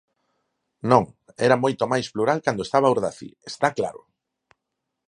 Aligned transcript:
Non, 0.91 1.03
era 1.47 1.61
moito 1.63 1.83
máis 1.91 2.07
plural 2.13 2.39
cando 2.45 2.65
estaba 2.67 2.93
Urdaci, 2.93 3.29
¡está 3.51 3.67
claro! 3.77 4.01